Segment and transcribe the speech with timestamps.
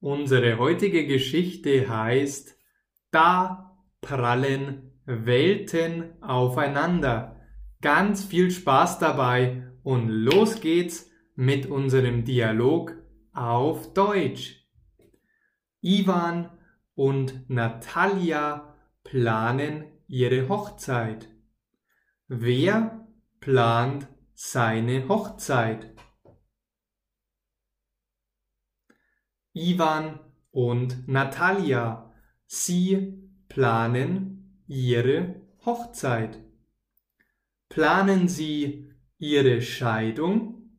[0.00, 2.56] Unsere heutige Geschichte heißt
[3.10, 7.36] Da prallen Welten aufeinander.
[7.82, 12.94] Ganz viel Spaß dabei und los geht's mit unserem Dialog
[13.34, 14.66] auf Deutsch.
[15.82, 16.50] Ivan
[16.94, 18.74] und Natalia
[19.04, 21.28] planen ihre Hochzeit.
[22.26, 23.06] Wer
[23.40, 25.94] plant seine Hochzeit?
[29.60, 30.18] Ivan
[30.50, 32.12] und Natalia.
[32.46, 36.38] Sie planen ihre Hochzeit.
[37.68, 40.70] Planen Sie Ihre Scheidung?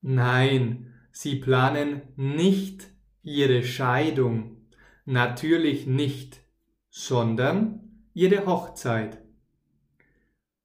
[0.00, 2.88] Nein, Sie planen nicht
[3.22, 4.68] Ihre Scheidung.
[5.04, 6.40] Natürlich nicht,
[6.90, 9.18] sondern Ihre Hochzeit.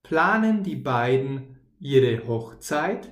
[0.01, 3.11] Planen die beiden ihre Hochzeit?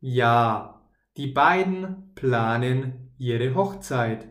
[0.00, 4.28] Ja, die beiden planen ihre Hochzeit.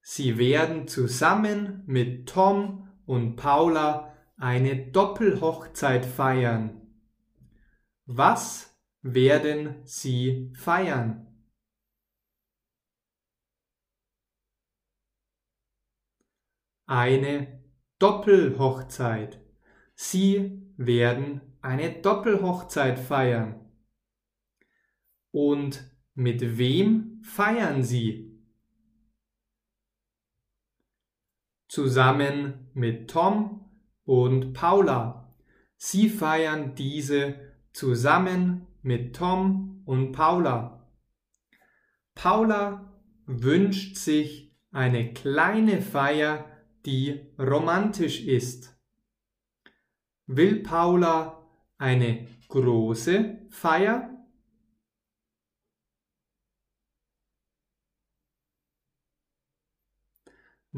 [0.00, 6.82] Sie werden zusammen mit Tom und Paula eine Doppelhochzeit feiern.
[8.04, 11.22] Was werden sie feiern?
[16.86, 17.64] Eine
[17.98, 19.40] Doppelhochzeit.
[19.94, 23.65] Sie werden eine Doppelhochzeit feiern.
[25.36, 25.84] Und
[26.14, 28.40] mit wem feiern Sie?
[31.68, 33.68] Zusammen mit Tom
[34.06, 35.36] und Paula.
[35.76, 40.88] Sie feiern diese zusammen mit Tom und Paula.
[42.14, 46.46] Paula wünscht sich eine kleine Feier,
[46.86, 48.74] die romantisch ist.
[50.24, 54.15] Will Paula eine große Feier?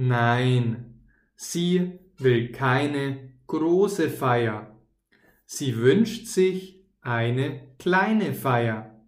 [0.00, 1.02] Nein,
[1.34, 4.78] sie will keine große Feier.
[5.44, 9.04] Sie wünscht sich eine kleine Feier.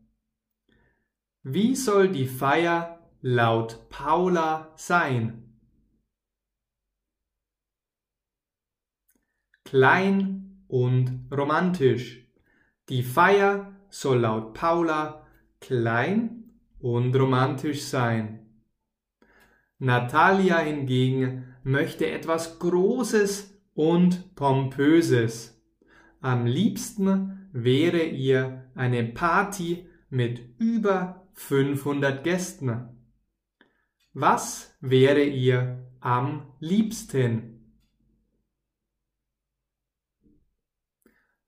[1.45, 5.55] Wie soll die Feier laut Paula sein?
[9.62, 12.27] Klein und romantisch.
[12.89, 15.25] Die Feier soll laut Paula
[15.61, 18.50] klein und romantisch sein.
[19.80, 25.58] Natalia hingegen möchte etwas Großes und Pompöses.
[26.20, 32.88] Am liebsten wäre ihr eine Party mit über 500 Gästen.
[34.12, 37.74] Was wäre ihr am liebsten?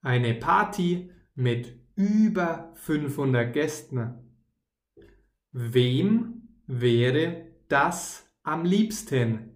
[0.01, 4.33] Eine Party mit über 500 Gästen.
[5.53, 9.49] Wem wäre das am liebsten?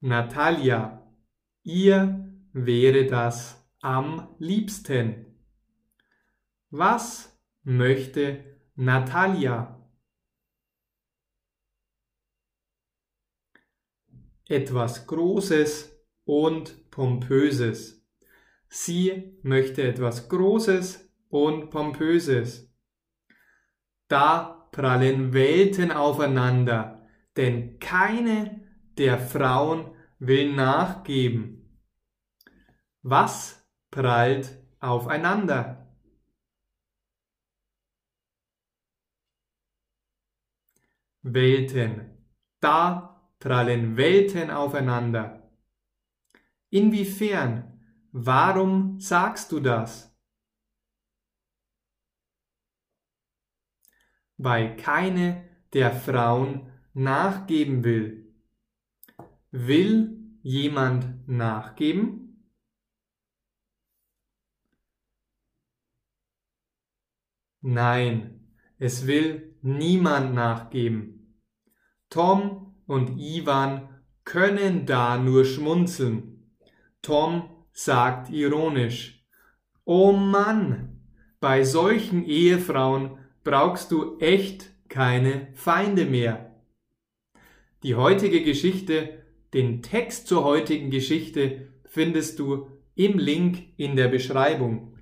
[0.00, 1.08] Natalia,
[1.62, 5.38] ihr wäre das am liebsten.
[6.70, 9.80] Was möchte Natalia?
[14.46, 18.04] Etwas Großes und Pompöses.
[18.68, 22.73] Sie möchte etwas Großes und Pompöses.
[24.08, 28.60] Da prallen Welten aufeinander, denn keine
[28.98, 31.80] der Frauen will nachgeben.
[33.02, 35.84] Was prallt aufeinander?
[41.22, 42.18] Welten.
[42.60, 45.50] Da prallen Welten aufeinander.
[46.70, 47.80] Inwiefern?
[48.12, 50.13] Warum sagst du das?
[54.36, 58.32] Weil keine der Frauen nachgeben will.
[59.50, 62.24] Will jemand nachgeben?
[67.60, 71.34] Nein, es will niemand nachgeben.
[72.10, 73.88] Tom und Ivan
[74.24, 76.54] können da nur schmunzeln.
[77.00, 79.26] Tom sagt ironisch,
[79.84, 81.00] Oh Mann,
[81.40, 86.54] bei solchen Ehefrauen brauchst du echt keine Feinde mehr.
[87.82, 94.96] Die heutige Geschichte, den Text zur heutigen Geschichte findest du im Link in der Beschreibung.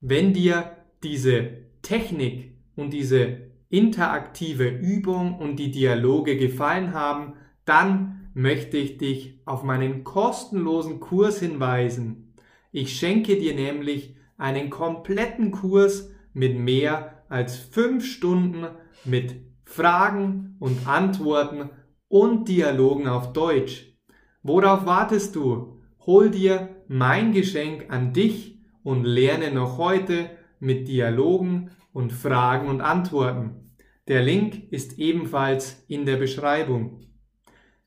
[0.00, 7.34] Wenn dir diese Technik und diese interaktive Übung und die Dialoge gefallen haben,
[7.64, 12.34] dann möchte ich dich auf meinen kostenlosen Kurs hinweisen.
[12.72, 18.66] Ich schenke dir nämlich einen kompletten Kurs mit mehr als fünf Stunden
[19.04, 21.70] mit Fragen und Antworten
[22.08, 23.96] und Dialogen auf Deutsch.
[24.42, 25.82] Worauf wartest du?
[26.06, 30.30] Hol dir mein Geschenk an dich und lerne noch heute
[30.60, 33.72] mit Dialogen und Fragen und Antworten.
[34.06, 37.00] Der Link ist ebenfalls in der Beschreibung.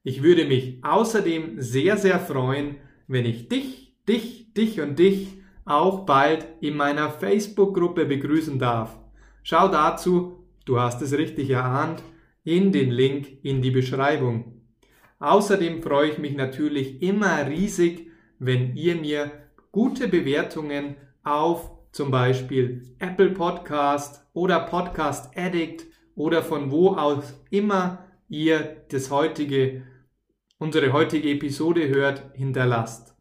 [0.04, 2.76] Ich würde mich außerdem sehr, sehr freuen,
[3.08, 8.98] wenn ich dich, dich, dich und dich auch bald in meiner Facebook-Gruppe begrüßen darf.
[9.44, 12.04] Schau dazu, du hast es richtig erahnt,
[12.44, 14.62] in den Link in die Beschreibung.
[15.20, 18.10] Außerdem freue ich mich natürlich immer riesig,
[18.40, 19.32] wenn ihr mir
[19.72, 28.06] gute Bewertungen auf zum Beispiel Apple Podcast oder Podcast Addict oder von wo aus immer
[28.30, 29.84] ihr das heutige,
[30.58, 33.16] unsere heutige Episode hört, hinterlasst.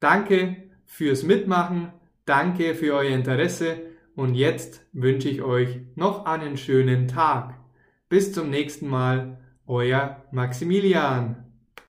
[0.00, 1.92] Danke fürs Mitmachen,
[2.24, 7.54] danke für euer Interesse und jetzt wünsche ich euch noch einen schönen Tag.
[8.08, 11.45] Bis zum nächsten Mal, euer Maximilian.